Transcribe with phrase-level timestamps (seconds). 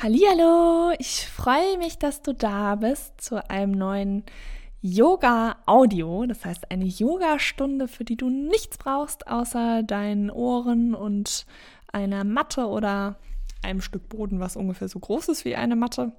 [0.00, 4.22] Hallo, ich freue mich, dass du da bist zu einem neuen
[4.80, 11.46] Yoga Audio, das heißt eine Yoga-Stunde, für die du nichts brauchst außer deinen Ohren und
[11.90, 13.18] einer Matte oder
[13.64, 16.12] einem Stück Boden, was ungefähr so groß ist wie eine Matte.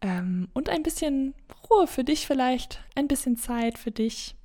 [0.00, 1.34] Ähm, und ein bisschen
[1.68, 4.36] Ruhe für dich vielleicht, ein bisschen Zeit für dich.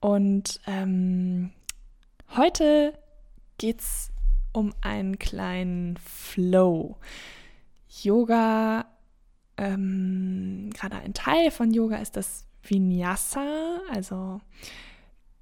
[0.00, 1.50] Und ähm,
[2.34, 2.98] heute
[3.58, 4.10] geht es
[4.54, 6.96] um einen kleinen Flow.
[8.02, 8.86] Yoga,
[9.56, 14.40] ähm, gerade ein Teil von Yoga ist das Vinyasa, also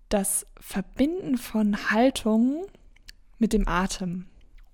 [0.09, 2.67] das Verbinden von Haltung
[3.39, 4.27] mit dem Atem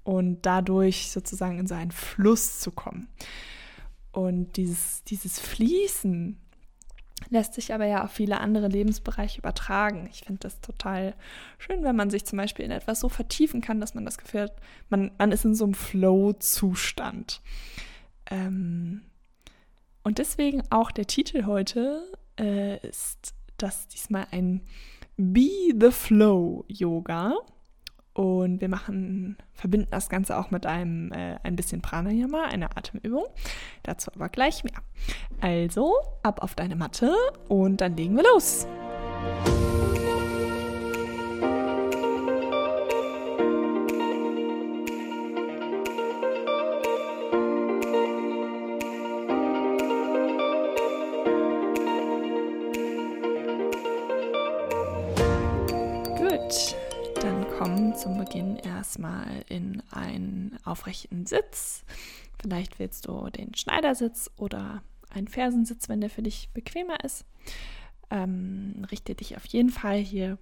[0.02, 3.08] und dadurch sozusagen in so einen Fluss zu kommen.
[4.10, 6.38] Und dieses, dieses Fließen
[7.30, 10.08] lässt sich aber ja auf viele andere Lebensbereiche übertragen.
[10.12, 11.14] Ich finde das total
[11.58, 14.42] schön, wenn man sich zum Beispiel in etwas so vertiefen kann, dass man das Gefühl
[14.42, 14.56] hat,
[14.88, 17.40] man, man ist in so einem Flow-Zustand.
[18.30, 19.02] Ähm,
[20.02, 22.02] und deswegen auch der Titel heute
[22.38, 24.62] äh, ist das diesmal ein
[25.16, 27.34] Be the Flow Yoga.
[28.18, 33.26] Und wir machen, verbinden das Ganze auch mit einem äh, ein bisschen Pranayama, einer Atemübung.
[33.84, 34.72] Dazu aber gleich mehr.
[35.40, 35.94] Also,
[36.24, 37.14] ab auf deine Matte
[37.46, 38.66] und dann legen wir los.
[60.78, 61.84] Aufrechten Sitz.
[62.40, 67.24] Vielleicht willst du den Schneidersitz oder einen Fersensitz, wenn der für dich bequemer ist.
[68.10, 70.38] Ähm, richte dich auf jeden Fall hier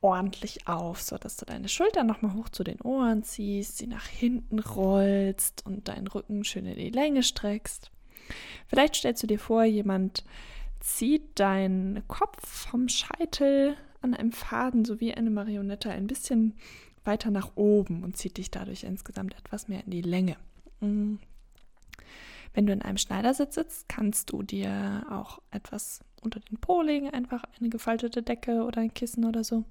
[0.00, 4.60] ordentlich auf, sodass du deine Schultern nochmal hoch zu den Ohren ziehst, sie nach hinten
[4.60, 7.90] rollst und deinen Rücken schön in die Länge streckst.
[8.68, 10.22] Vielleicht stellst du dir vor, jemand
[10.80, 16.54] zieht deinen Kopf vom Scheitel an einem Faden, so wie eine Marionette, ein bisschen
[17.08, 20.36] weiter nach oben und zieht dich dadurch insgesamt etwas mehr in die Länge.
[20.78, 21.16] Mm.
[22.54, 27.10] Wenn du in einem Schneidersitz sitzt, kannst du dir auch etwas unter den Po legen,
[27.10, 29.64] einfach eine gefaltete Decke oder ein Kissen oder so.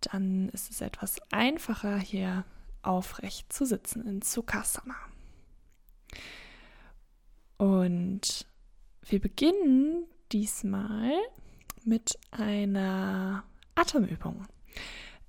[0.00, 2.44] Dann ist es etwas einfacher, hier
[2.82, 4.96] aufrecht zu sitzen in Sukhasana.
[7.56, 8.46] Und
[9.08, 11.12] wir beginnen diesmal
[11.84, 14.46] mit einer Atemübung.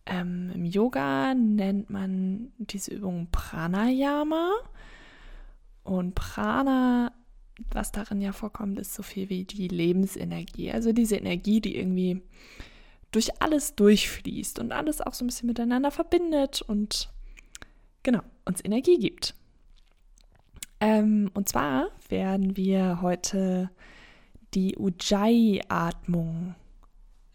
[0.10, 4.52] Ähm, Im Yoga nennt man diese Übung Pranayama.
[5.84, 7.12] Und Prana,
[7.72, 10.72] was darin ja vorkommt, ist so viel wie die Lebensenergie.
[10.72, 12.22] Also diese Energie, die irgendwie
[13.12, 17.10] durch alles durchfließt und alles auch so ein bisschen miteinander verbindet und
[18.04, 19.34] genau, uns Energie gibt.
[20.80, 23.70] Ähm, und zwar werden wir heute
[24.54, 26.56] die Ujjayi-Atmung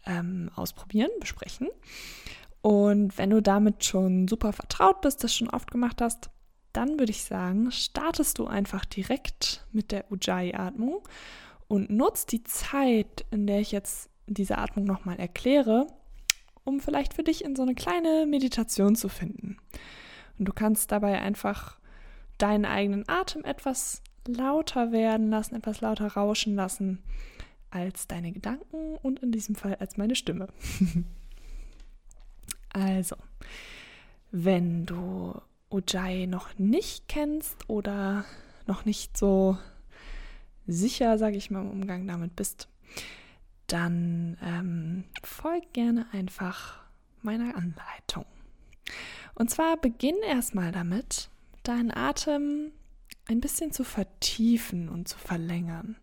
[0.05, 1.69] ähm, ausprobieren, besprechen.
[2.63, 6.29] Und wenn du damit schon super vertraut bist, das schon oft gemacht hast,
[6.71, 11.01] dann würde ich sagen, startest du einfach direkt mit der Ujjayi-Atmung
[11.67, 15.87] und nutzt die Zeit, in der ich jetzt diese Atmung nochmal erkläre,
[16.63, 19.57] um vielleicht für dich in so eine kleine Meditation zu finden.
[20.39, 21.77] Und du kannst dabei einfach
[22.37, 27.03] deinen eigenen Atem etwas lauter werden lassen, etwas lauter rauschen lassen
[27.71, 30.47] als deine Gedanken und in diesem Fall als meine Stimme.
[32.73, 33.15] Also,
[34.31, 35.39] wenn du
[35.69, 38.25] Ujjayi noch nicht kennst oder
[38.65, 39.57] noch nicht so
[40.67, 42.67] sicher, sage ich mal, im Umgang damit bist,
[43.67, 46.79] dann ähm, folg gerne einfach
[47.21, 48.25] meiner Anleitung.
[49.35, 51.29] Und zwar beginn erstmal damit,
[51.63, 52.71] deinen Atem
[53.25, 55.95] ein bisschen zu vertiefen und zu verlängern.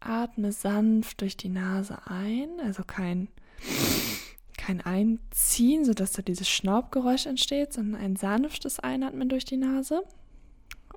[0.00, 3.28] Atme sanft durch die Nase ein, also kein
[4.64, 10.02] kein Einziehen, sodass da dieses Schnaubgeräusch entsteht, sondern ein sanftes Einatmen durch die Nase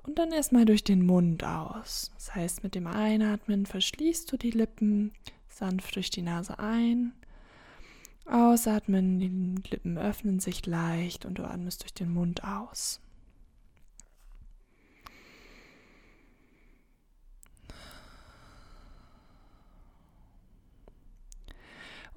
[0.04, 2.10] und dann erstmal durch den Mund aus.
[2.14, 5.12] Das heißt, mit dem Einatmen verschließt du die Lippen
[5.48, 7.12] sanft durch die Nase ein.
[8.24, 13.00] Ausatmen, die Lippen öffnen sich leicht und du atmest durch den Mund aus.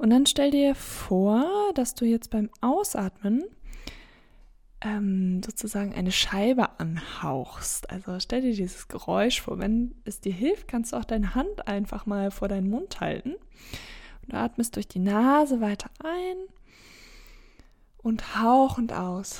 [0.01, 1.45] Und dann stell dir vor,
[1.75, 3.44] dass du jetzt beim Ausatmen
[4.83, 7.88] ähm, sozusagen eine Scheibe anhauchst.
[7.92, 9.59] Also stell dir dieses Geräusch vor.
[9.59, 13.33] Wenn es dir hilft, kannst du auch deine Hand einfach mal vor deinen Mund halten.
[13.33, 16.38] Und du atmest durch die Nase weiter ein
[17.98, 19.39] und hauchend aus.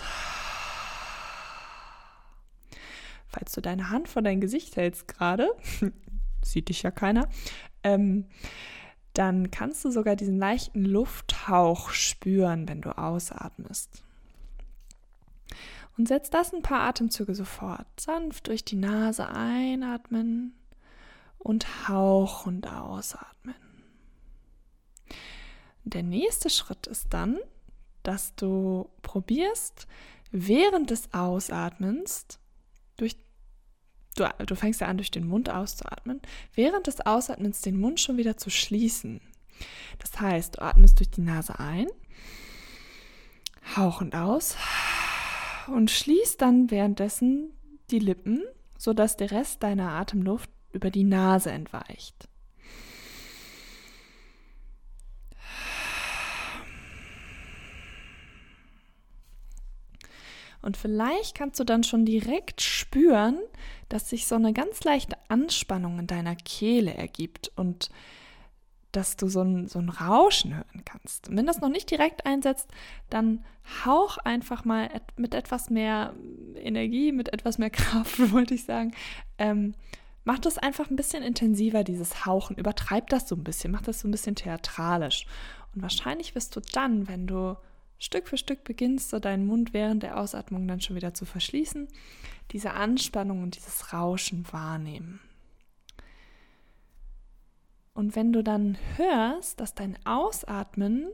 [3.26, 5.50] falls du deine Hand vor dein Gesicht hältst gerade,
[6.46, 7.28] sieht dich ja keiner,
[7.84, 8.26] ähm,
[9.14, 14.04] dann kannst du sogar diesen leichten Lufthauch spüren, wenn du ausatmest.
[15.98, 17.88] Und setz das ein paar Atemzüge sofort.
[18.00, 20.54] Sanft durch die Nase einatmen
[21.38, 23.56] und hauchend ausatmen.
[25.84, 27.38] Der nächste Schritt ist dann,
[28.04, 29.88] dass du probierst,
[30.32, 32.40] während des Ausatmens
[32.98, 33.18] durch
[34.16, 36.22] du, du fängst ja an, durch den Mund auszuatmen,
[36.54, 39.22] während des Ausatmens den Mund schon wieder zu schließen.
[40.00, 41.88] Das heißt, du atmest durch die Nase ein,
[43.76, 44.56] hauchend aus
[45.68, 47.52] und schließt dann währenddessen
[47.92, 48.44] die Lippen,
[48.78, 52.31] sodass der Rest deiner Atemluft über die Nase entweicht.
[60.62, 63.40] Und vielleicht kannst du dann schon direkt spüren,
[63.90, 67.90] dass sich so eine ganz leichte Anspannung in deiner Kehle ergibt und
[68.92, 71.30] dass du so ein, so ein Rauschen hören kannst.
[71.30, 72.70] Und wenn das noch nicht direkt einsetzt,
[73.10, 73.44] dann
[73.86, 76.14] hauch einfach mal mit etwas mehr
[76.56, 78.94] Energie, mit etwas mehr Kraft, wollte ich sagen.
[79.38, 79.76] Ähm,
[80.26, 82.58] mach das einfach ein bisschen intensiver, dieses Hauchen.
[82.58, 85.26] Übertreib das so ein bisschen, mach das so ein bisschen theatralisch.
[85.74, 87.56] Und wahrscheinlich wirst du dann, wenn du
[88.02, 91.88] Stück für Stück beginnst du deinen Mund während der Ausatmung dann schon wieder zu verschließen,
[92.50, 95.20] diese Anspannung und dieses Rauschen wahrnehmen.
[97.94, 101.10] Und wenn du dann hörst, dass dein Ausatmen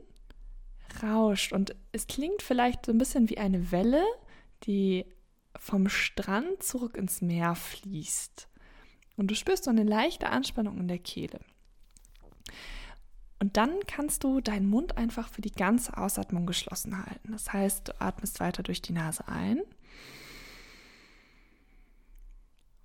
[1.02, 4.02] rauscht und es klingt vielleicht so ein bisschen wie eine Welle,
[4.62, 5.04] die
[5.58, 8.48] vom Strand zurück ins Meer fließt.
[9.18, 11.40] Und du spürst so eine leichte Anspannung in der Kehle.
[13.40, 17.32] Und dann kannst du deinen Mund einfach für die ganze Ausatmung geschlossen halten.
[17.32, 19.60] Das heißt, du atmest weiter durch die Nase ein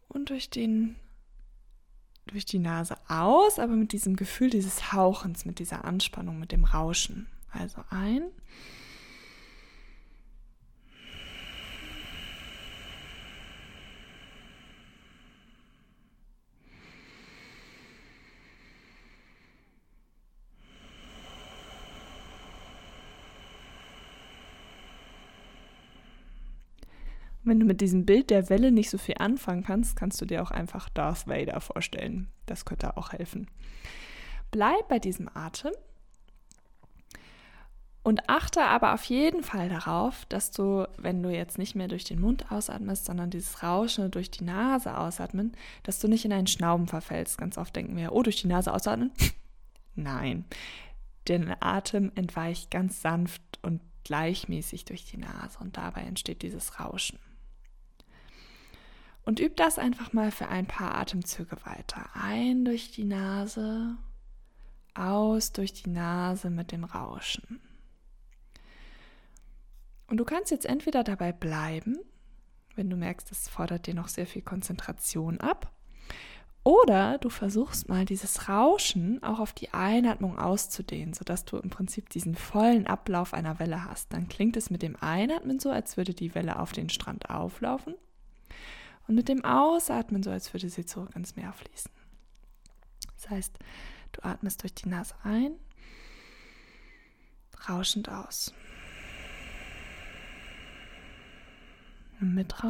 [0.09, 0.95] und durch, den,
[2.27, 6.65] durch die Nase aus, aber mit diesem Gefühl dieses Hauchens, mit dieser Anspannung, mit dem
[6.65, 7.27] Rauschen.
[7.51, 8.23] Also ein
[27.43, 30.41] Wenn du mit diesem Bild der Welle nicht so viel anfangen kannst, kannst du dir
[30.41, 32.29] auch einfach Darth Vader vorstellen.
[32.45, 33.47] Das könnte auch helfen.
[34.51, 35.71] Bleib bei diesem Atem
[38.03, 42.03] und achte aber auf jeden Fall darauf, dass du, wenn du jetzt nicht mehr durch
[42.03, 45.53] den Mund ausatmest, sondern dieses Rauschen durch die Nase ausatmen,
[45.83, 47.37] dass du nicht in einen Schnauben verfällst.
[47.37, 49.11] Ganz oft denken wir, oh, durch die Nase ausatmen.
[49.95, 50.43] Nein,
[51.27, 57.19] der Atem entweicht ganz sanft und gleichmäßig durch die Nase und dabei entsteht dieses Rauschen.
[59.25, 62.09] Und üb das einfach mal für ein paar Atemzüge weiter.
[62.13, 63.95] Ein durch die Nase,
[64.93, 67.61] aus durch die Nase mit dem Rauschen.
[70.07, 71.97] Und du kannst jetzt entweder dabei bleiben,
[72.75, 75.71] wenn du merkst, es fordert dir noch sehr viel Konzentration ab,
[76.65, 82.09] oder du versuchst mal dieses Rauschen auch auf die Einatmung auszudehnen, sodass du im Prinzip
[82.09, 84.13] diesen vollen Ablauf einer Welle hast.
[84.13, 87.95] Dann klingt es mit dem Einatmen so, als würde die Welle auf den Strand auflaufen
[89.07, 91.91] und mit dem Ausatmen so, als würde sie zurück ins Meer fließen.
[93.15, 93.57] Das heißt,
[94.13, 95.55] du atmest durch die Nase ein,
[97.67, 98.53] rauschend aus.
[102.19, 102.63] Mit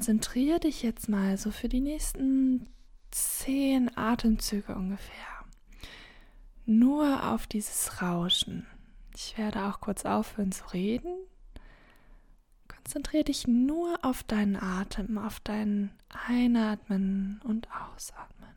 [0.00, 2.66] konzentriere dich jetzt mal so für die nächsten
[3.10, 5.44] zehn Atemzüge ungefähr
[6.64, 8.66] nur auf dieses Rauschen.
[9.14, 11.12] Ich werde auch kurz aufhören zu reden.
[12.66, 15.90] Konzentriere dich nur auf deinen Atem, auf dein
[16.26, 18.48] Einatmen und Ausatmen.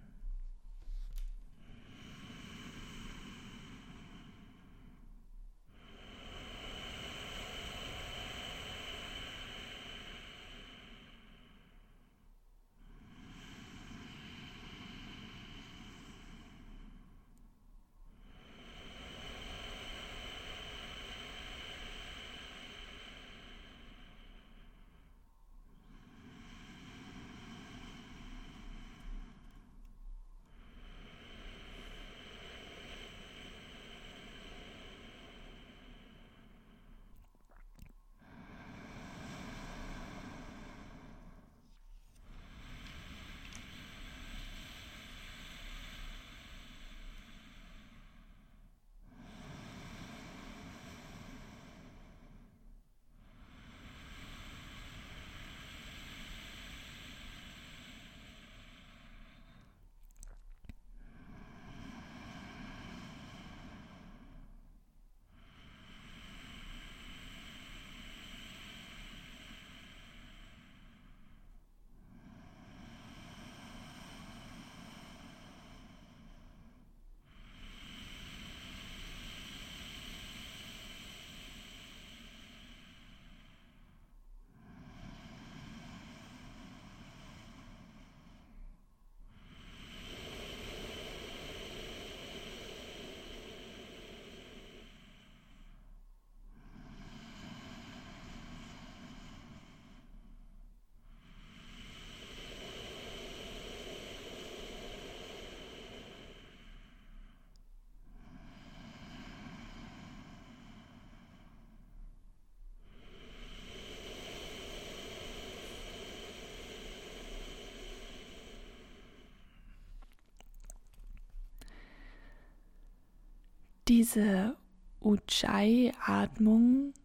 [123.93, 124.57] Diese
[125.01, 126.95] Ujjayi-Atmung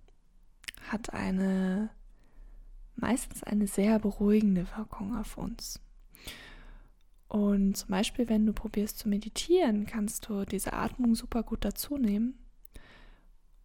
[0.88, 1.90] hat eine
[2.96, 5.82] meistens eine sehr beruhigende Wirkung auf uns.
[7.28, 11.98] Und zum Beispiel, wenn du probierst zu meditieren, kannst du diese Atmung super gut dazu
[11.98, 12.38] nehmen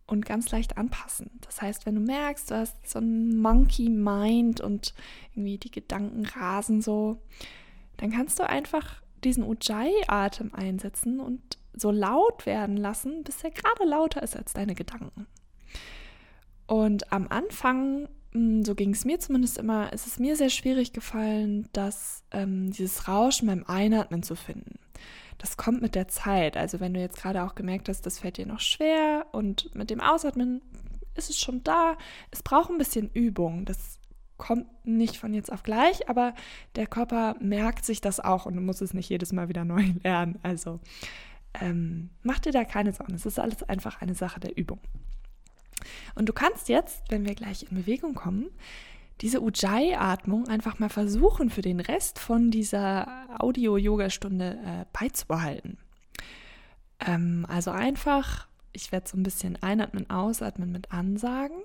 [0.05, 1.31] und ganz leicht anpassen.
[1.39, 4.93] Das heißt, wenn du merkst, du hast so ein Monkey Mind und
[5.31, 7.21] irgendwie die Gedanken rasen so,
[7.95, 13.85] dann kannst du einfach diesen Ujjayi-Atem einsetzen und so laut werden lassen, bis er gerade
[13.85, 15.27] lauter ist als deine Gedanken.
[16.67, 20.93] Und am Anfang, hm, so ging es mir zumindest immer, ist es mir sehr schwierig
[20.93, 24.79] gefallen, dass ähm, dieses Rauschen beim Einatmen zu finden.
[25.37, 26.55] Das kommt mit der Zeit.
[26.55, 29.89] Also wenn du jetzt gerade auch gemerkt hast, das fällt dir noch schwer und mit
[29.89, 30.61] dem Ausatmen
[31.15, 31.97] ist es schon da.
[32.31, 33.65] Es braucht ein bisschen Übung.
[33.65, 33.99] Das
[34.37, 36.33] kommt nicht von jetzt auf gleich, aber
[36.75, 39.83] der Körper merkt sich das auch und du musst es nicht jedes Mal wieder neu
[40.03, 40.39] lernen.
[40.43, 40.79] Also
[41.59, 43.13] ähm, mach dir da keine Sorgen.
[43.13, 44.79] Es ist alles einfach eine Sache der Übung.
[46.15, 48.49] Und du kannst jetzt, wenn wir gleich in Bewegung kommen,
[49.21, 53.07] diese Ujjayi-Atmung einfach mal versuchen, für den Rest von dieser
[53.39, 55.77] Audio-Yoga-Stunde äh, beizubehalten.
[56.99, 61.57] Ähm, also einfach, ich werde so ein bisschen einatmen, ausatmen mit Ansagen,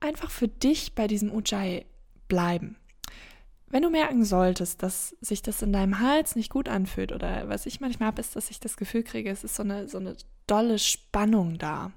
[0.00, 1.86] einfach für dich bei diesem Ujjayi
[2.28, 2.76] bleiben.
[3.70, 7.66] Wenn du merken solltest, dass sich das in deinem Hals nicht gut anfühlt oder was
[7.66, 10.16] ich manchmal habe, ist, dass ich das Gefühl kriege, es ist so eine, so eine
[10.48, 11.92] dolle Spannung da,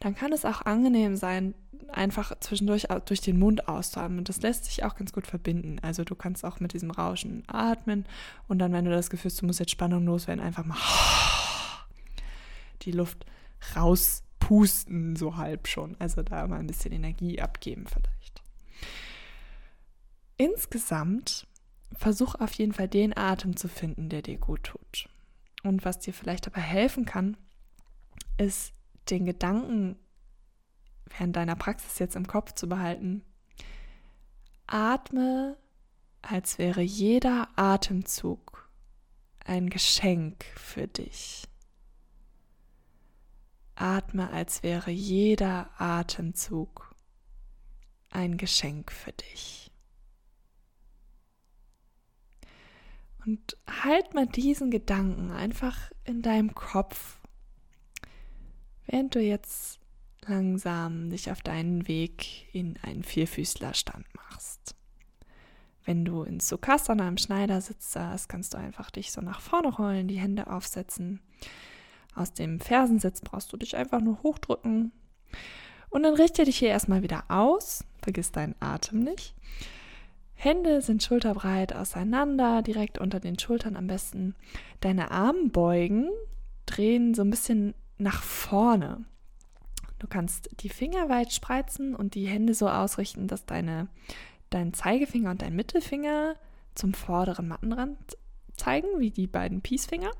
[0.00, 1.54] dann kann es auch angenehm sein,
[1.92, 4.18] einfach zwischendurch durch den Mund auszuatmen.
[4.18, 5.78] Und das lässt sich auch ganz gut verbinden.
[5.82, 8.06] Also du kannst auch mit diesem Rauschen atmen
[8.48, 10.78] und dann, wenn du das Gefühl hast, du musst jetzt Spannung loswerden, einfach mal
[12.82, 13.26] die Luft
[13.76, 15.94] rauspusten, so halb schon.
[15.98, 18.42] Also da mal ein bisschen Energie abgeben vielleicht.
[20.42, 21.46] Insgesamt
[21.92, 25.08] versuch auf jeden Fall den Atem zu finden, der dir gut tut.
[25.62, 27.36] Und was dir vielleicht dabei helfen kann,
[28.38, 28.72] ist
[29.08, 29.94] den Gedanken
[31.06, 33.22] während deiner Praxis jetzt im Kopf zu behalten.
[34.66, 35.56] Atme,
[36.22, 38.68] als wäre jeder Atemzug
[39.44, 41.44] ein Geschenk für dich.
[43.76, 46.96] Atme, als wäre jeder Atemzug
[48.10, 49.61] ein Geschenk für dich.
[53.24, 57.20] Und halt mal diesen Gedanken einfach in deinem Kopf,
[58.86, 59.78] während du jetzt
[60.26, 64.74] langsam dich auf deinen Weg in einen Vierfüßlerstand machst.
[65.84, 70.06] Wenn du in Sukhasana im Schneidersitz saßt, kannst du einfach dich so nach vorne rollen,
[70.06, 71.20] die Hände aufsetzen.
[72.14, 74.92] Aus dem Fersensitz brauchst du dich einfach nur hochdrücken.
[75.90, 77.84] Und dann richte dich hier erstmal wieder aus.
[78.00, 79.34] Vergiss deinen Atem nicht.
[80.44, 84.34] Hände sind schulterbreit auseinander, direkt unter den Schultern am besten.
[84.80, 86.10] Deine Armbeugen
[86.66, 89.04] drehen so ein bisschen nach vorne.
[90.00, 93.86] Du kannst die Finger weit spreizen und die Hände so ausrichten, dass deine,
[94.50, 96.34] dein Zeigefinger und dein Mittelfinger
[96.74, 98.18] zum vorderen Mattenrand
[98.56, 100.10] zeigen, wie die beiden Peacefinger.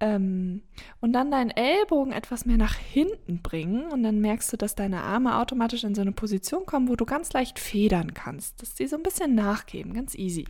[0.00, 0.62] Ähm,
[1.00, 5.02] und dann deinen Ellbogen etwas mehr nach hinten bringen und dann merkst du, dass deine
[5.02, 8.86] Arme automatisch in so eine Position kommen, wo du ganz leicht federn kannst, dass die
[8.86, 10.46] so ein bisschen nachgeben, ganz easy.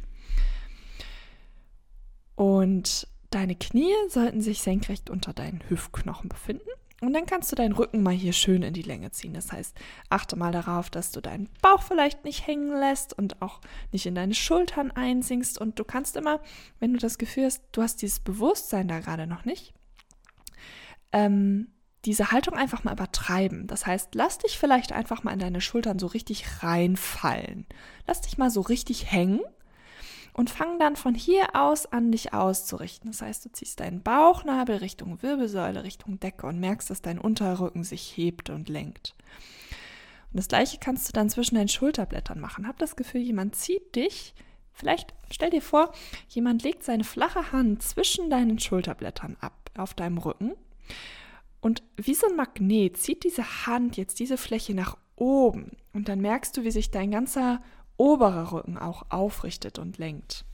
[2.37, 6.69] Und deine Knie sollten sich senkrecht unter deinen Hüftknochen befinden.
[7.05, 9.35] Und dann kannst du deinen Rücken mal hier schön in die Länge ziehen.
[9.35, 9.77] Das heißt,
[10.09, 13.61] achte mal darauf, dass du deinen Bauch vielleicht nicht hängen lässt und auch
[13.93, 15.59] nicht in deine Schultern einsinkst.
[15.59, 16.41] Und du kannst immer,
[16.81, 19.75] wenn du das Gefühl hast, du hast dieses Bewusstsein da gerade noch nicht,
[21.13, 21.69] ähm,
[22.05, 23.67] diese Haltung einfach mal übertreiben.
[23.67, 27.67] Das heißt, lass dich vielleicht einfach mal in deine Schultern so richtig reinfallen.
[28.07, 29.41] Lass dich mal so richtig hängen
[30.35, 33.11] und fang dann von hier aus an, dich auszurichten.
[33.11, 37.85] Das heißt, du ziehst deinen Bauchnabel Richtung Wirbelsäule, Richtung Decke und merkst, dass dein Unterrücken
[37.85, 39.15] sich hebt und lenkt.
[40.33, 42.67] Und das gleiche kannst du dann zwischen deinen Schulterblättern machen.
[42.67, 44.35] Hab das Gefühl, jemand zieht dich.
[44.73, 45.93] Vielleicht stell dir vor,
[46.29, 50.55] jemand legt seine flache Hand zwischen deinen Schulterblättern ab auf deinem Rücken.
[51.61, 55.77] Und wie so ein Magnet zieht diese Hand jetzt diese Fläche nach oben.
[55.93, 57.63] Und dann merkst du, wie sich dein ganzer
[57.97, 60.45] oberer Rücken auch aufrichtet und lenkt.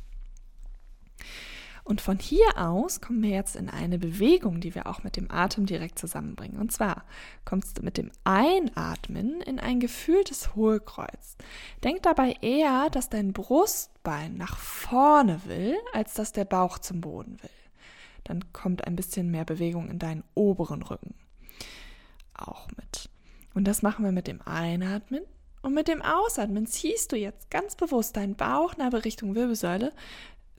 [1.91, 5.31] Und von hier aus kommen wir jetzt in eine Bewegung, die wir auch mit dem
[5.31, 6.61] Atem direkt zusammenbringen.
[6.61, 7.05] Und zwar
[7.45, 11.37] kommst du mit dem Einatmen in ein gefühltes Hohlkreuz.
[11.83, 17.43] Denk dabei eher, dass dein Brustbein nach vorne will, als dass der Bauch zum Boden
[17.43, 17.51] will.
[18.23, 21.15] Dann kommt ein bisschen mehr Bewegung in deinen oberen Rücken.
[22.35, 23.09] Auch mit.
[23.55, 25.23] Und das machen wir mit dem Einatmen
[25.62, 29.93] und mit dem Ausatmen ziehst du jetzt ganz bewusst deinen Bauchnabel Richtung Wirbelsäule,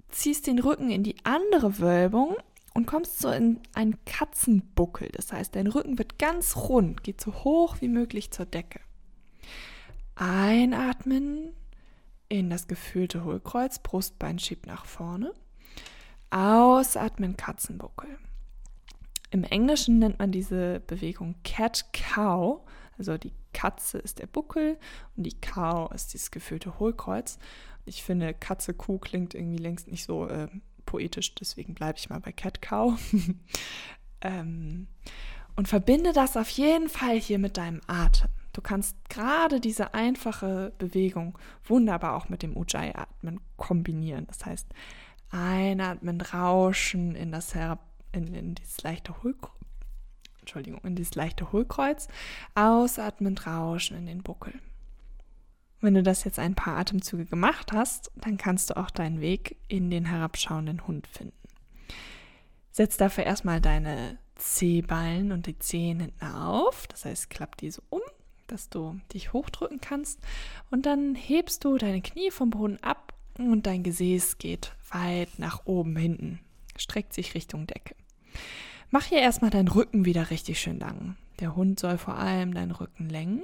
[0.10, 2.36] ziehst den Rücken in die andere Wölbung
[2.74, 5.10] und kommst so in einen Katzenbuckel.
[5.14, 8.80] Das heißt, dein Rücken wird ganz rund, geht so hoch wie möglich zur Decke.
[10.16, 11.54] Einatmen
[12.30, 15.34] in das gefühlte Hohlkreuz, Brustbein schiebt nach vorne.
[16.30, 18.18] Ausatmen, Katzenbuckel.
[19.32, 22.62] Im Englischen nennt man diese Bewegung Cat-Cow.
[22.98, 24.78] Also die Katze ist der Buckel
[25.16, 27.40] und die Cow ist dieses gefühlte Hohlkreuz.
[27.86, 30.48] Ich finde, Katze, Kuh klingt irgendwie längst nicht so äh,
[30.86, 33.00] poetisch, deswegen bleibe ich mal bei Cat-Cow.
[34.22, 34.88] ähm,
[35.56, 38.30] und verbinde das auf jeden Fall hier mit deinem Atem.
[38.54, 44.28] Du kannst gerade diese einfache Bewegung wunderbar auch mit dem Ujjayi-Atmen kombinieren.
[44.28, 44.68] Das heißt,
[45.30, 47.80] einatmen, rauschen in das Herab,
[48.12, 49.14] in, in dieses leichte.
[50.42, 52.08] Entschuldigung, in dieses leichte Hohlkreuz,
[52.56, 54.54] ausatmen, rauschen in den Buckel.
[55.80, 59.58] Wenn du das jetzt ein paar Atemzüge gemacht hast, dann kannst du auch deinen Weg
[59.68, 61.34] in den herabschauenden Hund finden.
[62.72, 68.02] Setz dafür erstmal deine Zehballen und die Zehen hinten auf, das heißt, klapp diese um
[68.52, 70.20] dass du dich hochdrücken kannst.
[70.70, 75.66] Und dann hebst du deine Knie vom Boden ab und dein Gesäß geht weit nach
[75.66, 76.40] oben hinten,
[76.76, 77.96] streckt sich Richtung Decke.
[78.92, 81.16] Mach hier erstmal deinen Rücken wieder richtig schön lang.
[81.40, 83.42] Der Hund soll vor allem deinen Rücken längen.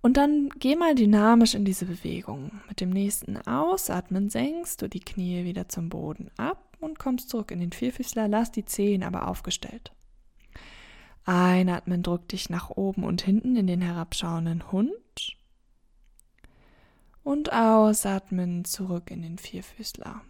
[0.00, 2.52] Und dann geh mal dynamisch in diese Bewegung.
[2.68, 7.50] Mit dem nächsten Ausatmen senkst du die Knie wieder zum Boden ab und kommst zurück
[7.50, 9.92] in den Vierfüßler, lass die Zehen aber aufgestellt.
[11.24, 15.36] Einatmen drück dich nach oben und hinten in den herabschauenden Hund.
[17.24, 20.22] Und ausatmen zurück in den Vierfüßler.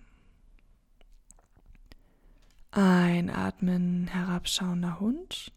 [2.70, 5.52] Einatmen, herabschauender Hund.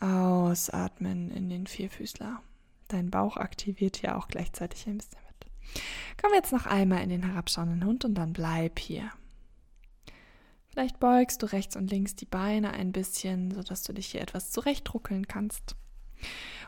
[0.00, 2.42] Ausatmen in den Vierfüßler.
[2.88, 5.82] Dein Bauch aktiviert ja auch gleichzeitig ein bisschen mit.
[6.20, 9.10] Komm jetzt noch einmal in den herabschauenden Hund und dann bleib hier.
[10.68, 14.50] Vielleicht beugst du rechts und links die Beine ein bisschen, sodass du dich hier etwas
[14.50, 15.76] zurechtruckeln kannst.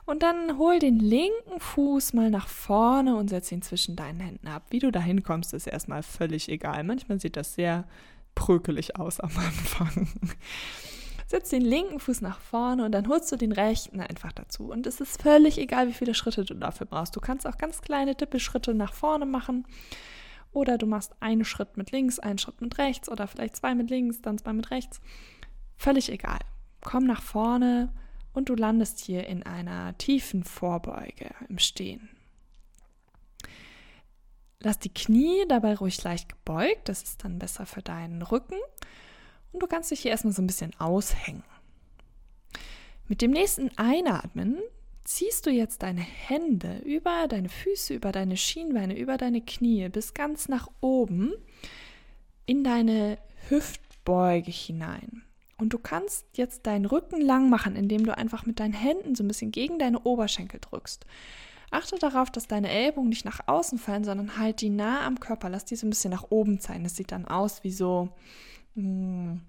[0.07, 4.49] Und dann hol den linken Fuß mal nach vorne und setz ihn zwischen deinen Händen
[4.49, 4.65] ab.
[4.71, 6.85] Wie du da hinkommst, ist erstmal völlig egal.
[6.85, 7.87] Manchmal sieht das sehr
[8.35, 10.09] prökelig aus am Anfang.
[11.27, 14.71] Setz den linken Fuß nach vorne und dann holst du den rechten einfach dazu.
[14.71, 17.15] Und es ist völlig egal, wie viele Schritte du dafür brauchst.
[17.15, 19.65] Du kannst auch ganz kleine Tippelschritte nach vorne machen
[20.53, 23.91] oder du machst einen Schritt mit links, einen Schritt mit rechts oder vielleicht zwei mit
[23.91, 25.01] links, dann zwei mit rechts.
[25.77, 26.41] Völlig egal.
[26.81, 27.93] Komm nach vorne
[28.33, 32.09] und du landest hier in einer tiefen Vorbeuge im Stehen.
[34.63, 38.59] Lass die Knie dabei ruhig leicht gebeugt, das ist dann besser für deinen Rücken.
[39.53, 41.43] Und du kannst dich hier erstmal so ein bisschen aushängen.
[43.09, 44.59] Mit dem nächsten Einatmen
[45.05, 50.15] ziehst du jetzt deine Hände über deine Füße, über deine Schienbeine, über deine Knie bis
[50.15, 51.33] ganz nach oben
[52.47, 53.19] in deine
[53.49, 55.23] Hüftbeuge hinein.
[55.57, 59.25] Und du kannst jetzt deinen Rücken lang machen, indem du einfach mit deinen Händen so
[59.25, 61.05] ein bisschen gegen deine Oberschenkel drückst.
[61.71, 65.49] Achte darauf, dass deine Ellbogen nicht nach außen fallen, sondern halt die nah am Körper.
[65.49, 66.85] Lass die so ein bisschen nach oben zeigen.
[66.85, 68.09] Das sieht dann aus wie so,
[68.75, 69.41] mh, hm,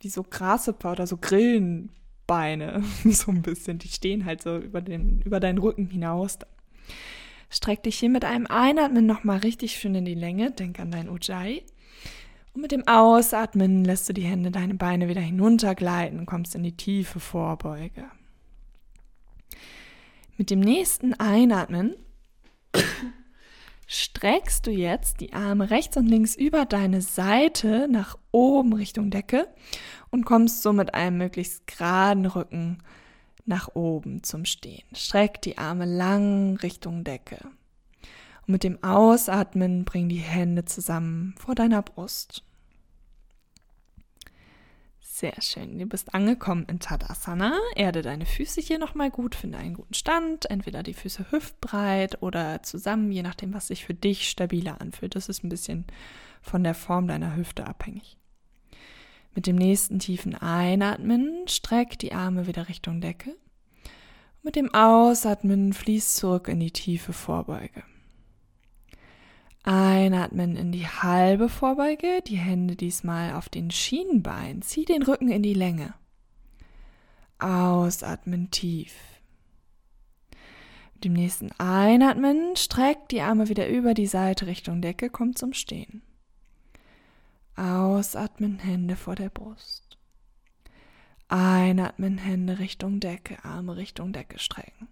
[0.00, 1.90] wie so Grashüpfer oder so Grillen,
[2.28, 3.78] Beine, so ein bisschen.
[3.78, 6.38] Die stehen halt so über, den, über deinen Rücken hinaus.
[7.50, 10.52] Streck dich hier mit einem Einatmen nochmal richtig schön in die Länge.
[10.52, 11.64] Denk an dein Ujjayi.
[12.54, 16.76] Und mit dem Ausatmen lässt du die Hände, deine Beine wieder hinuntergleiten kommst in die
[16.76, 18.04] tiefe Vorbeuge.
[20.38, 21.96] Mit dem nächsten Einatmen
[23.88, 29.48] streckst du jetzt die Arme rechts und links über deine Seite nach oben Richtung Decke
[30.10, 32.78] und kommst so mit einem möglichst geraden Rücken
[33.46, 34.84] nach oben zum Stehen.
[34.94, 37.40] Streck die Arme lang Richtung Decke.
[38.46, 42.44] Und mit dem Ausatmen bring die Hände zusammen vor deiner Brust.
[45.18, 45.80] Sehr schön.
[45.80, 47.58] Du bist angekommen in Tadasana.
[47.74, 50.48] Erde deine Füße hier nochmal gut, finde einen guten Stand.
[50.48, 55.16] Entweder die Füße hüftbreit oder zusammen, je nachdem, was sich für dich stabiler anfühlt.
[55.16, 55.86] Das ist ein bisschen
[56.40, 58.16] von der Form deiner Hüfte abhängig.
[59.34, 63.34] Mit dem nächsten tiefen Einatmen streck die Arme wieder Richtung Decke.
[64.44, 67.82] Mit dem Ausatmen fließ zurück in die tiefe Vorbeuge.
[69.68, 74.62] Einatmen in die halbe Vorbeuge, die Hände diesmal auf den Schienbein.
[74.62, 75.92] Zieh den Rücken in die Länge.
[77.38, 78.94] Ausatmen tief.
[80.94, 85.52] Mit dem nächsten Einatmen streck die Arme wieder über die Seite Richtung Decke, komm zum
[85.52, 86.00] Stehen.
[87.54, 89.98] Ausatmen, Hände vor der Brust.
[91.28, 94.88] Einatmen, Hände Richtung Decke, Arme Richtung Decke strecken.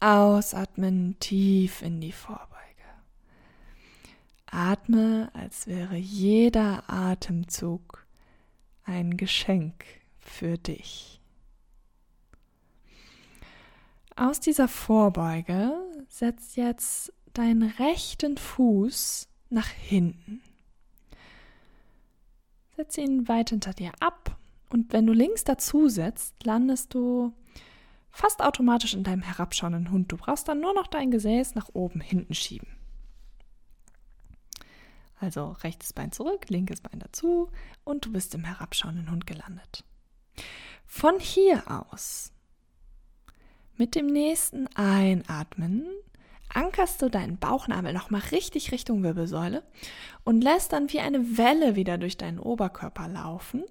[0.00, 2.53] Ausatmen, tief in die Vorbeuge.
[4.54, 8.06] Atme, als wäre jeder Atemzug
[8.84, 9.84] ein Geschenk
[10.18, 11.20] für dich.
[14.16, 15.72] Aus dieser Vorbeuge
[16.08, 20.40] setz jetzt deinen rechten Fuß nach hinten.
[22.76, 24.36] Setz ihn weit hinter dir ab
[24.70, 27.32] und wenn du links dazu setzt, landest du
[28.10, 30.12] fast automatisch in deinem herabschauenden Hund.
[30.12, 32.68] Du brauchst dann nur noch dein Gesäß nach oben hinten schieben.
[35.24, 37.50] Also rechtes Bein zurück, linkes Bein dazu
[37.82, 39.82] und du bist im herabschauenden Hund gelandet.
[40.84, 42.30] Von hier aus,
[43.78, 45.86] mit dem nächsten Einatmen,
[46.52, 49.62] ankerst du deinen Bauchnabel nochmal richtig Richtung Wirbelsäule
[50.24, 53.64] und lässt dann wie eine Welle wieder durch deinen Oberkörper laufen.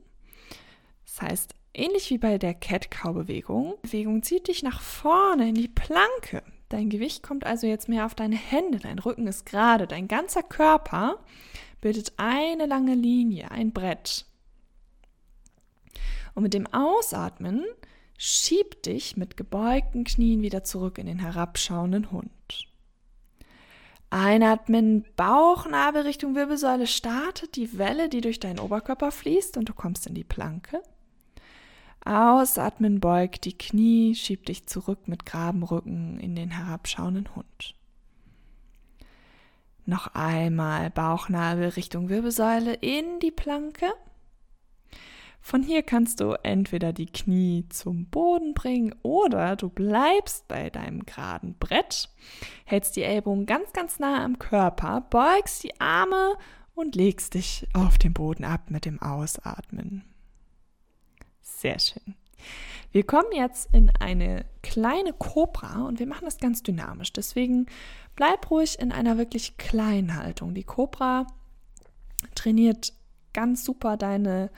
[1.06, 6.42] Das heißt, ähnlich wie bei der Cat-Cow-Bewegung, Bewegung zieht dich nach vorne in die Planke.
[6.74, 10.42] Dein Gewicht kommt also jetzt mehr auf deine Hände, dein Rücken ist gerade, dein ganzer
[10.42, 11.20] Körper
[11.82, 14.26] bildet eine lange Linie, ein Brett.
[16.34, 17.64] Und mit dem Ausatmen
[18.18, 22.32] schieb dich mit gebeugten Knien wieder zurück in den herabschauenden Hund.
[24.10, 30.08] Einatmen, Bauchnabel Richtung Wirbelsäule startet die Welle, die durch deinen Oberkörper fließt und du kommst
[30.08, 30.82] in die Planke.
[32.06, 37.76] Ausatmen, beug die Knie, schieb dich zurück mit geradem Rücken in den herabschauenden Hund.
[39.86, 43.88] Noch einmal Bauchnabel Richtung Wirbelsäule in die Planke.
[45.42, 51.06] Von hier kannst du entweder die Knie zum Boden bringen oder du bleibst bei deinem
[51.06, 52.10] geraden Brett,
[52.64, 56.38] hältst die Ellbogen ganz, ganz nah am Körper, beugst die Arme
[56.76, 60.13] und legst dich auf den Boden ab mit dem Ausatmen.
[61.64, 62.16] Sehr schön.
[62.92, 67.14] Wir kommen jetzt in eine kleine Kobra und wir machen das ganz dynamisch.
[67.14, 67.68] Deswegen
[68.18, 70.54] bleib ruhig in einer wirklich kleinen Haltung.
[70.54, 71.26] Die Kobra
[72.36, 72.92] trainiert
[73.32, 74.52] ganz super deine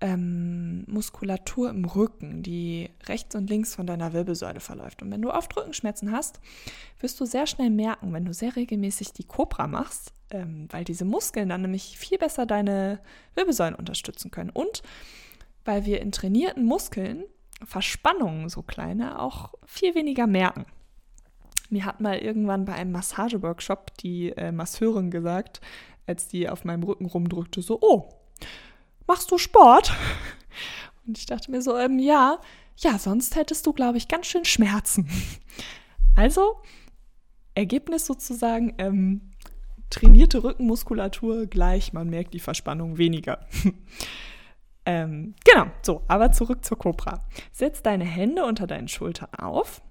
[0.00, 5.02] ähm, Muskulatur im Rücken, die rechts und links von deiner Wirbelsäule verläuft.
[5.02, 6.38] Und wenn du oft Rückenschmerzen hast,
[7.00, 11.04] wirst du sehr schnell merken, wenn du sehr regelmäßig die Cobra machst, ähm, weil diese
[11.04, 13.00] Muskeln dann nämlich viel besser deine
[13.34, 14.50] Wirbelsäulen unterstützen können.
[14.50, 14.84] Und
[15.66, 17.24] weil wir in trainierten Muskeln
[17.64, 20.66] Verspannungen, so kleine, auch viel weniger merken.
[21.70, 25.60] Mir hat mal irgendwann bei einem Massageworkshop die äh, Masseurin gesagt,
[26.06, 28.10] als die auf meinem Rücken rumdrückte, so, oh,
[29.06, 29.92] machst du Sport?
[31.06, 32.40] Und ich dachte mir so, ähm, ja,
[32.76, 35.08] ja, sonst hättest du, glaube ich, ganz schön Schmerzen.
[36.18, 36.62] Also,
[37.54, 39.32] Ergebnis sozusagen, ähm,
[39.90, 43.46] trainierte Rückenmuskulatur gleich, man merkt die Verspannung weniger.
[44.86, 47.26] ähm, genau, so, aber zurück zur Cobra.
[47.52, 49.82] Setz deine Hände unter deinen Schultern auf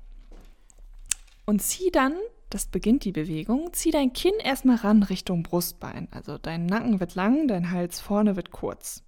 [1.45, 2.13] und zieh dann
[2.49, 3.73] das beginnt die Bewegung.
[3.73, 6.07] Zieh dein Kinn erstmal ran Richtung Brustbein.
[6.11, 9.03] Also dein Nacken wird lang, dein Hals vorne wird kurz.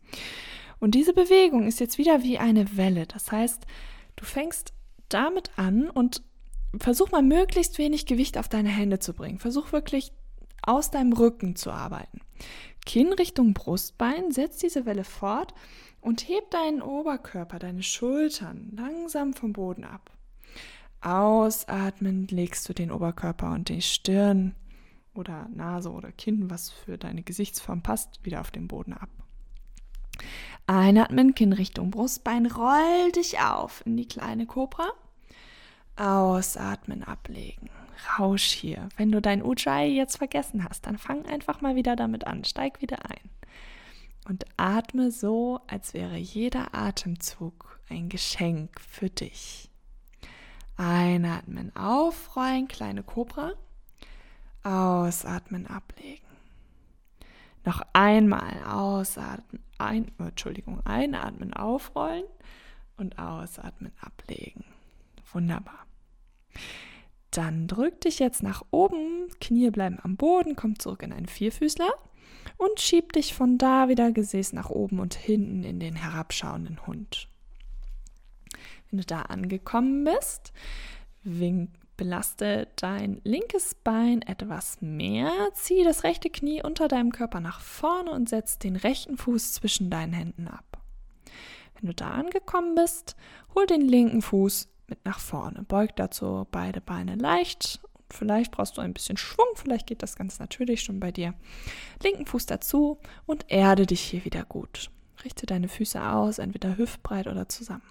[0.80, 3.06] Und diese Bewegung ist jetzt wieder wie eine Welle.
[3.06, 3.66] Das heißt,
[4.16, 4.74] du fängst
[5.10, 6.24] damit an und
[6.78, 9.40] versuch mal möglichst wenig Gewicht auf deine Hände zu bringen.
[9.40, 10.12] Versuch wirklich
[10.62, 12.20] aus deinem Rücken zu arbeiten.
[12.88, 15.54] Kinn Richtung Brustbein, setz diese Welle fort
[16.00, 20.10] und heb deinen Oberkörper, deine Schultern langsam vom Boden ab.
[21.02, 24.56] Ausatmend legst du den Oberkörper und die Stirn
[25.14, 29.10] oder Nase oder Kinn, was für deine Gesichtsform passt, wieder auf den Boden ab.
[30.66, 34.88] Einatmen, Kinn Richtung Brustbein, roll dich auf in die kleine Kobra.
[35.98, 37.70] Ausatmen, ablegen.
[38.18, 38.90] Rausch hier.
[38.98, 42.44] Wenn du dein Ujjayi jetzt vergessen hast, dann fang einfach mal wieder damit an.
[42.44, 43.30] Steig wieder ein.
[44.28, 49.70] Und atme so, als wäre jeder Atemzug ein Geschenk für dich.
[50.76, 53.54] Einatmen, aufrollen, kleine Kobra.
[54.64, 56.28] Ausatmen, ablegen.
[57.64, 62.24] Noch einmal ausatmen, ein, Entschuldigung, einatmen, aufrollen
[62.96, 64.64] und ausatmen, ablegen.
[65.34, 65.86] Wunderbar.
[67.38, 71.94] Dann drück dich jetzt nach oben, Knie bleiben am Boden, komm zurück in einen Vierfüßler
[72.58, 77.30] und schieb dich von da wieder Gesäß nach oben und hinten in den herabschauenden Hund.
[78.90, 80.52] Wenn du da angekommen bist,
[81.22, 87.60] wink, belaste dein linkes Bein etwas mehr, zieh das rechte Knie unter deinem Körper nach
[87.60, 90.82] vorne und setz den rechten Fuß zwischen deinen Händen ab.
[91.76, 93.16] Wenn du da angekommen bist,
[93.54, 98.82] hol den linken Fuß mit nach vorne, beug dazu beide Beine leicht Vielleicht brauchst du
[98.82, 101.34] ein bisschen Schwung, vielleicht geht das ganz natürlich schon bei dir.
[102.02, 104.90] Linken Fuß dazu und erde dich hier wieder gut.
[105.24, 107.84] Richte deine Füße aus, entweder hüftbreit oder zusammen.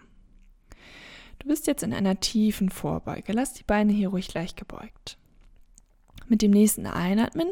[1.38, 3.32] Du bist jetzt in einer tiefen Vorbeuge.
[3.32, 5.18] Lass die Beine hier ruhig leicht gebeugt.
[6.28, 7.48] Mit dem nächsten Einatmen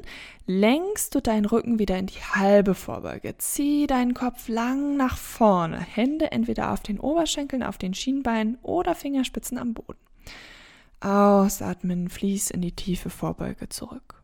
[0.46, 3.36] lenkst du deinen Rücken wieder in die halbe Vorbeuge.
[3.38, 5.78] Zieh deinen Kopf lang nach vorne.
[5.78, 9.98] Hände entweder auf den Oberschenkeln, auf den Schienbeinen oder Fingerspitzen am Boden.
[11.00, 14.22] Ausatmen, fließ in die tiefe Vorbeuge zurück.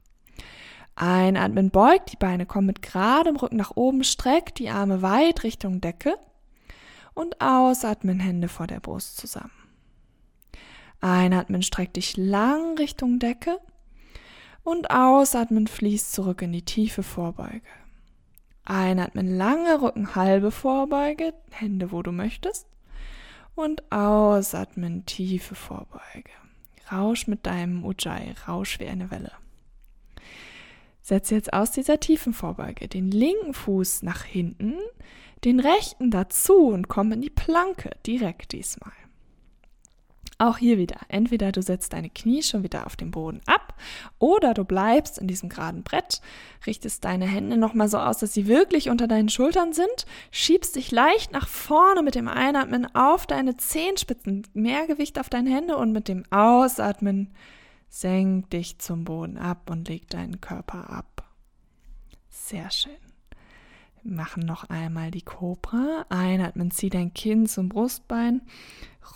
[0.97, 5.81] Einatmen, beugt die Beine, komm mit geradem Rücken nach oben, streck die Arme weit Richtung
[5.81, 6.17] Decke
[7.15, 9.53] und ausatmen, Hände vor der Brust zusammen.
[11.01, 13.59] Einatmen, streck dich lang Richtung Decke
[14.63, 17.63] und ausatmen, fließt zurück in die tiefe Vorbeuge.
[18.65, 22.67] Einatmen, lange Rücken, halbe Vorbeuge, Hände wo du möchtest.
[23.55, 26.31] Und ausatmen, tiefe Vorbeuge.
[26.93, 29.33] Rausch mit deinem Ujjayi, rausch wie eine Welle.
[31.03, 34.75] Setze jetzt aus dieser tiefen Vorbeuge den linken Fuß nach hinten,
[35.45, 38.93] den rechten dazu und komm in die Planke direkt diesmal.
[40.41, 43.75] Auch hier wieder, entweder du setzt deine Knie schon wieder auf den Boden ab
[44.19, 46.23] oder du bleibst in diesem geraden Brett,
[46.67, 50.93] richtest deine Hände nochmal so aus, dass sie wirklich unter deinen Schultern sind, schiebst dich
[50.93, 55.93] leicht nach vorne mit dem Einatmen auf deine Zehenspitzen, mehr Gewicht auf deine Hände und
[55.93, 57.35] mit dem Ausatmen
[57.91, 61.29] senk dich zum Boden ab und leg deinen Körper ab.
[62.31, 62.97] Sehr schön.
[64.03, 66.07] Wir machen noch einmal die Cobra.
[66.09, 68.41] Einatmen, zieh dein Kinn zum Brustbein.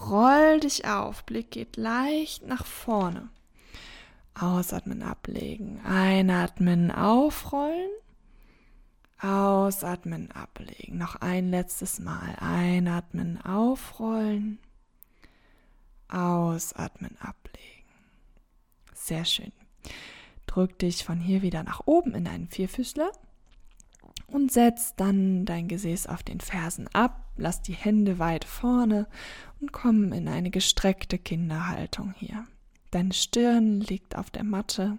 [0.01, 1.25] Roll dich auf.
[1.25, 3.29] Blick geht leicht nach vorne.
[4.35, 5.81] Ausatmen, ablegen.
[5.85, 7.91] Einatmen, aufrollen.
[9.21, 10.99] Ausatmen, ablegen.
[10.99, 12.37] Noch ein letztes Mal.
[12.41, 14.59] Einatmen, aufrollen.
[16.09, 17.65] Ausatmen, ablegen.
[18.93, 19.53] Sehr schön.
[20.47, 23.11] Drück dich von hier wieder nach oben in einen Vierfüßler
[24.27, 29.07] und setz dann dein Gesäß auf den Fersen ab, lass die Hände weit vorne
[29.61, 32.45] und komm in eine gestreckte Kinderhaltung hier.
[32.91, 34.99] Deine Stirn liegt auf der Matte.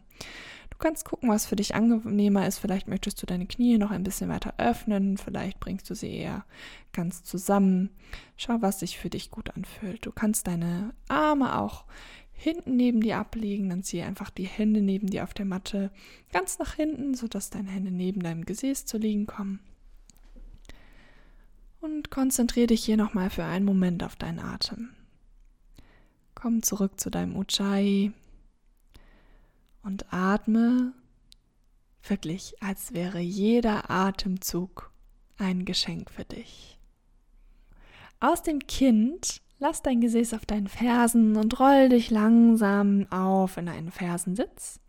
[0.70, 2.60] Du kannst gucken, was für dich angenehmer ist.
[2.60, 6.44] Vielleicht möchtest du deine Knie noch ein bisschen weiter öffnen, vielleicht bringst du sie eher
[6.92, 7.92] ganz zusammen.
[8.36, 10.06] Schau, was sich für dich gut anfühlt.
[10.06, 11.86] Du kannst deine Arme auch
[12.34, 15.92] hinten neben dir ablegen, dann ziehe einfach die Hände neben dir auf der Matte
[16.34, 19.62] ganz nach hinten, sodass deine Hände neben deinem Gesäß zu liegen kommen.
[21.86, 24.90] Und konzentriere dich hier nochmal für einen Moment auf deinen Atem.
[26.34, 28.12] Komm zurück zu deinem Ujjayi
[29.84, 30.94] und atme
[32.02, 34.92] wirklich, als wäre jeder Atemzug
[35.38, 36.80] ein Geschenk für dich.
[38.20, 43.70] Aus dem Kind Lass dein Gesäß auf deinen Fersen und roll dich langsam auf in
[43.70, 44.82] einen Fersensitz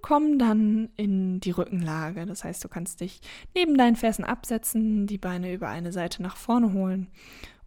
[0.00, 2.24] und komm dann in die Rückenlage.
[2.26, 3.20] Das heißt, du kannst dich
[3.54, 7.08] neben deinen Fersen absetzen, die Beine über eine Seite nach vorne holen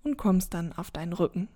[0.03, 1.47] und kommst dann auf deinen Rücken.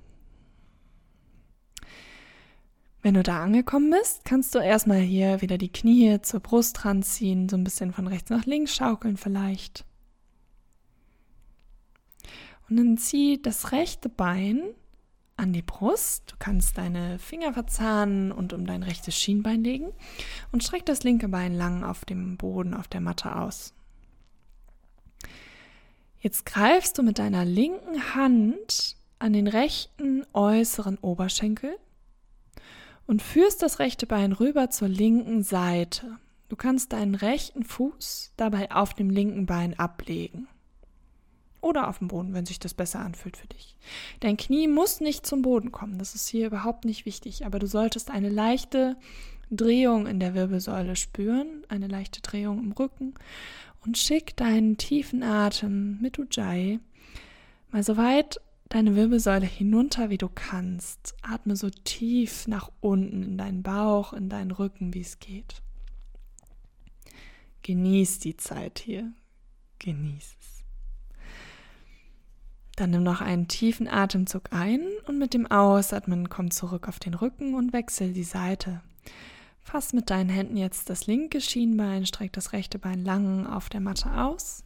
[3.02, 7.50] Wenn du da angekommen bist, kannst du erstmal hier wieder die Knie zur Brust ranziehen,
[7.50, 9.86] so ein bisschen von rechts nach links schaukeln vielleicht.
[12.70, 14.62] Und dann zieh das rechte Bein
[15.38, 16.32] an die Brust.
[16.32, 19.94] Du kannst deine Finger verzahnen und um dein rechtes Schienbein legen
[20.52, 23.74] und streck das linke Bein lang auf dem Boden, auf der Matte aus.
[26.20, 31.78] Jetzt greifst du mit deiner linken Hand an den rechten äußeren Oberschenkel
[33.06, 36.18] und führst das rechte Bein rüber zur linken Seite.
[36.50, 40.48] Du kannst deinen rechten Fuß dabei auf dem linken Bein ablegen
[41.62, 43.76] oder auf dem Boden, wenn sich das besser anfühlt für dich.
[44.20, 47.68] Dein Knie muss nicht zum Boden kommen, das ist hier überhaupt nicht wichtig, aber du
[47.68, 48.98] solltest eine leichte
[49.50, 53.14] Drehung in der Wirbelsäule spüren, eine leichte Drehung im Rücken
[53.86, 56.80] und schick deinen tiefen Atem mit Ujjayi
[57.72, 58.40] mal so weit
[58.70, 61.16] deine Wirbelsäule hinunter, wie du kannst.
[61.22, 65.62] Atme so tief nach unten in deinen Bauch, in deinen Rücken, wie es geht.
[67.64, 69.12] Genieß die Zeit hier.
[69.80, 70.57] Genieß es.
[72.78, 77.16] Dann nimm noch einen tiefen Atemzug ein und mit dem Ausatmen komm zurück auf den
[77.16, 78.82] Rücken und wechsel die Seite.
[79.64, 83.82] Fass mit deinen Händen jetzt das linke Schienbein, streck das rechte Bein lang auf der
[83.82, 84.64] Matte aus.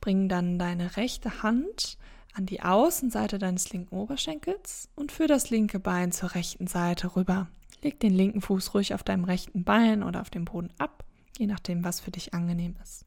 [0.00, 1.98] Bring dann deine rechte Hand
[2.32, 7.48] an die Außenseite deines linken Oberschenkels und führ das linke Bein zur rechten Seite rüber.
[7.82, 11.04] Leg den linken Fuß ruhig auf deinem rechten Bein oder auf dem Boden ab,
[11.38, 13.05] je nachdem, was für dich angenehm ist.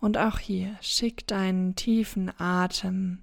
[0.00, 3.18] Und auch hier schick deinen tiefen Atem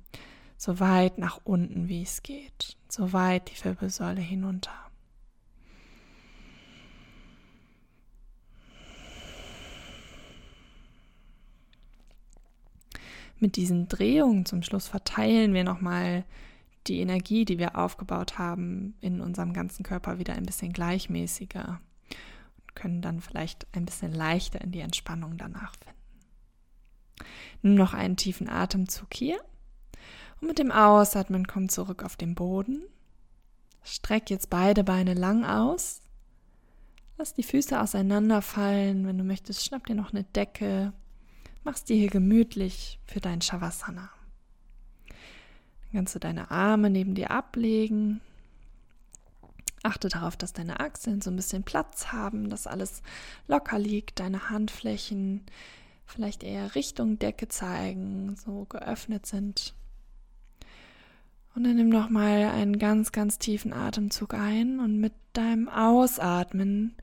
[0.57, 4.71] so weit nach unten, wie es geht, so weit die Wirbelsäule hinunter.
[13.37, 16.23] Mit diesen Drehungen zum Schluss verteilen wir nochmal
[16.87, 21.81] die Energie, die wir aufgebaut haben, in unserem ganzen Körper wieder ein bisschen gleichmäßiger.
[22.75, 25.94] können dann vielleicht ein bisschen leichter in die Entspannung danach finden.
[27.61, 29.39] Nimm noch einen tiefen Atemzug hier
[30.41, 32.83] und mit dem Ausatmen komm zurück auf den Boden.
[33.83, 36.01] Streck jetzt beide Beine lang aus.
[37.17, 39.07] Lass die Füße auseinanderfallen.
[39.07, 40.91] Wenn du möchtest, schnapp dir noch eine Decke.
[41.63, 44.09] Mach's dir hier gemütlich für dein Shavasana.
[45.07, 48.21] Dann kannst du deine Arme neben dir ablegen
[49.85, 53.03] Achte darauf, dass deine Achseln so ein bisschen Platz haben, dass alles
[53.47, 55.45] locker liegt, deine Handflächen
[56.05, 59.73] vielleicht eher Richtung Decke zeigen, so geöffnet sind.
[61.55, 66.95] Und dann nimm noch mal einen ganz, ganz tiefen Atemzug ein und mit deinem Ausatmen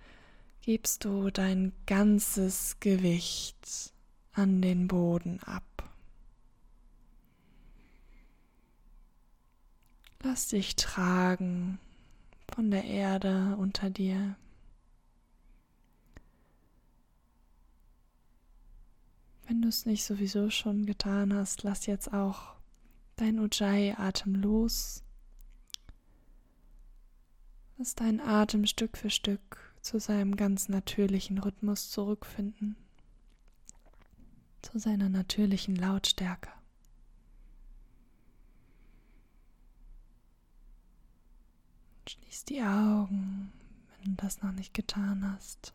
[0.60, 3.92] gibst du dein ganzes Gewicht
[4.32, 5.64] an den Boden ab.
[10.22, 11.78] Lass dich tragen
[12.54, 14.36] von der Erde unter dir.
[19.52, 22.54] Wenn du es nicht sowieso schon getan hast, lass jetzt auch
[23.16, 25.02] dein Ujjayi-Atem los.
[27.76, 32.76] Lass deinen Atem Stück für Stück zu seinem ganz natürlichen Rhythmus zurückfinden,
[34.62, 36.48] zu seiner natürlichen Lautstärke.
[42.08, 43.52] Schließ die Augen,
[43.98, 45.74] wenn du das noch nicht getan hast.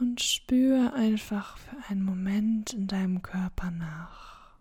[0.00, 4.54] Und spür einfach für einen Moment in deinem Körper nach.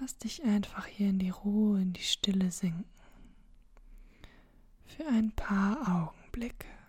[0.00, 2.84] Lass dich einfach hier in die Ruhe, in die Stille sinken.
[4.86, 6.79] Für ein paar Augenblicke.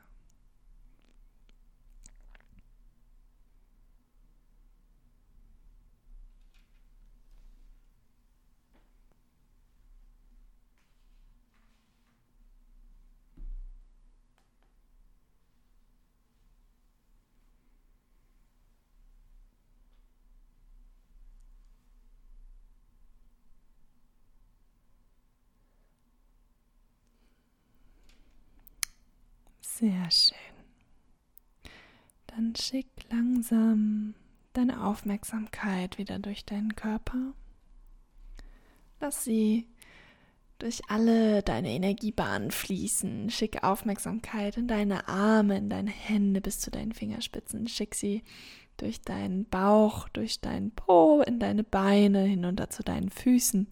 [29.82, 30.38] Sehr schön.
[32.28, 34.14] Dann schick langsam
[34.54, 37.34] deine Aufmerksamkeit wieder durch deinen Körper.
[39.00, 39.68] Lass sie
[40.60, 43.32] durch alle deine Energiebahnen fließen.
[43.32, 47.68] Schick Aufmerksamkeit in deine Arme, in deine Hände bis zu deinen Fingerspitzen.
[47.68, 48.22] Schick sie
[48.78, 53.68] durch deinen Bauch, durch deinen Po, in deine Beine, hinunter zu deinen Füßen.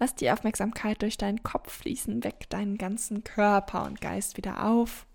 [0.00, 5.06] Lass die Aufmerksamkeit durch deinen Kopf fließen, weg deinen ganzen Körper und Geist wieder auf.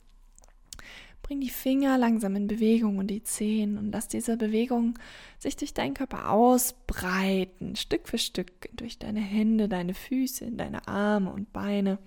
[1.21, 4.97] Bring die Finger langsam in Bewegung und die Zehen und lass diese Bewegung
[5.39, 10.87] sich durch deinen Körper ausbreiten, Stück für Stück, durch deine Hände, deine Füße, in deine
[10.87, 11.99] Arme und Beine,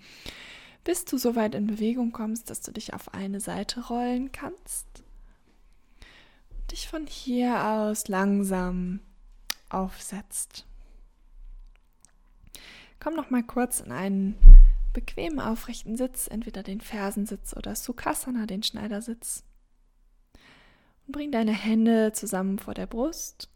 [0.83, 4.87] bis du so weit in Bewegung kommst, dass du dich auf eine Seite rollen kannst.
[6.51, 9.01] Und dich von hier aus langsam
[9.71, 10.67] aufsetzt.
[13.01, 14.35] Komm noch mal kurz in einen
[14.95, 19.45] bequemen aufrechten Sitz, entweder den Fersensitz oder Sukhasana, den Schneidersitz.
[21.07, 23.51] Und bring deine Hände zusammen vor der Brust.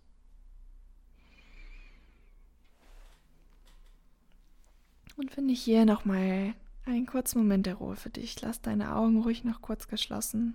[5.16, 8.40] Und finde hier nochmal einen kurzen Moment der Ruhe für dich.
[8.42, 10.54] Lass deine Augen ruhig noch kurz geschlossen.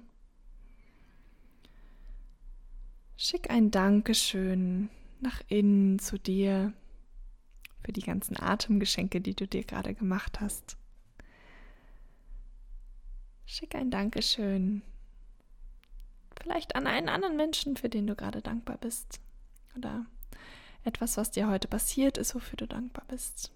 [3.18, 6.74] Schick ein Dankeschön nach innen zu dir
[7.84, 10.78] für die ganzen Atemgeschenke, die du dir gerade gemacht hast.
[13.46, 14.82] Schick ein Dankeschön.
[16.42, 19.20] Vielleicht an einen anderen Menschen, für den du gerade dankbar bist.
[19.78, 20.06] Oder
[20.84, 23.52] etwas, was dir heute passiert ist, wofür du dankbar bist.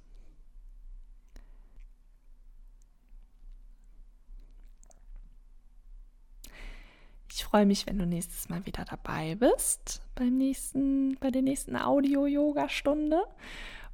[7.32, 11.75] Ich freue mich, wenn du nächstes Mal wieder dabei bist beim nächsten, bei der nächsten
[11.75, 13.23] Audio-Yoga-Stunde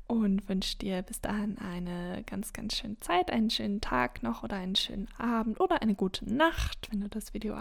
[0.08, 4.58] und wünsche dir bis dahin eine ganz, ganz schöne Zeit, einen schönen Tag noch oder
[4.58, 7.56] einen schönen Abend oder eine gute Nacht, wenn du das Video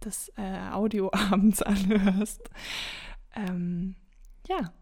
[0.00, 2.50] das äh, Audio anhörst.
[3.34, 3.94] Ähm,
[4.48, 4.72] ja,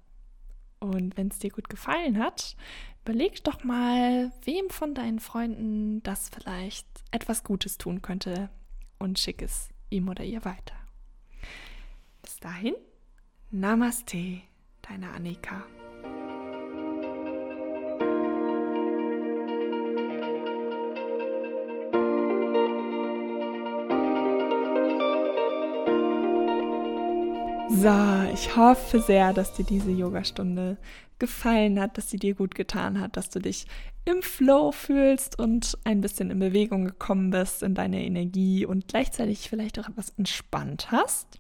[0.81, 2.57] und wenn es dir gut gefallen hat,
[3.05, 8.51] überleg doch mal, wem von deinen Freunden das vielleicht etwas Gutes tun könnte
[8.99, 10.75] und schick es ihm oder ihr weiter.
[12.23, 12.75] Bis dahin,
[13.51, 14.41] Namaste,
[14.83, 15.65] deine Annika.
[27.73, 30.77] So, ich hoffe sehr, dass dir diese Yogastunde
[31.21, 33.66] gefallen hat, dass sie dir gut getan hat, dass du dich
[34.05, 39.49] im Flow fühlst und ein bisschen in Bewegung gekommen bist in deine Energie und gleichzeitig
[39.49, 41.39] vielleicht auch etwas entspannt hast.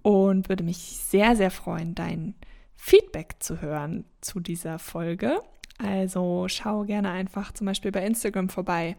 [0.00, 2.34] Und würde mich sehr, sehr freuen, dein
[2.74, 5.38] Feedback zu hören zu dieser Folge.
[5.78, 8.96] Also schau gerne einfach zum Beispiel bei Instagram vorbei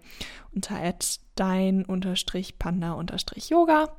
[0.54, 0.76] unter
[1.36, 3.90] dein-panda-yoga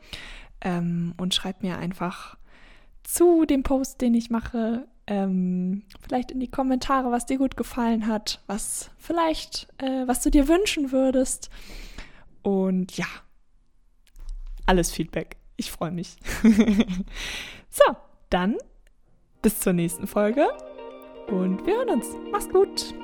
[0.60, 2.36] ähm, und schreib mir einfach
[3.04, 8.06] zu dem Post, den ich mache, ähm, vielleicht in die Kommentare, was dir gut gefallen
[8.06, 11.50] hat, was vielleicht, äh, was du dir wünschen würdest.
[12.42, 13.06] Und ja,
[14.66, 15.36] alles Feedback.
[15.56, 16.16] Ich freue mich.
[17.70, 17.96] so,
[18.30, 18.56] dann
[19.42, 20.48] bis zur nächsten Folge
[21.28, 22.06] und wir hören uns.
[22.32, 22.94] Mach's gut.